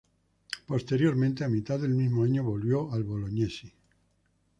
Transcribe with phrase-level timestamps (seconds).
[0.65, 3.71] Posteriormente, a mitad del mismo año volvió al Bolognesi.